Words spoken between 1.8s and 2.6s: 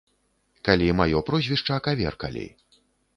каверкалі.